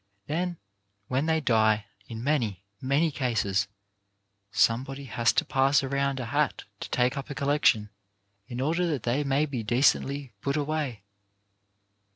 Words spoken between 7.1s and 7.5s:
up a